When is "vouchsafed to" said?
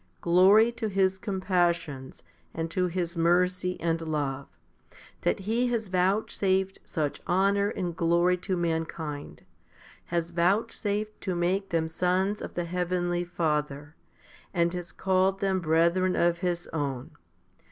10.31-11.35